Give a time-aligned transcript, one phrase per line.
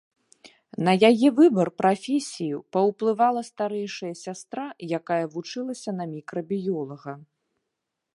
[0.85, 4.65] На яе выбар прафесіі паўплывала старэйшая сястра,
[4.99, 7.13] якая вучылася на мікрабіёлага.